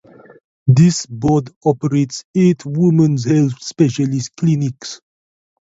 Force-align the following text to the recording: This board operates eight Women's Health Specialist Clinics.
This 0.65 1.05
board 1.05 1.51
operates 1.63 2.25
eight 2.33 2.65
Women's 2.65 3.25
Health 3.25 3.61
Specialist 3.61 4.35
Clinics. 4.35 4.99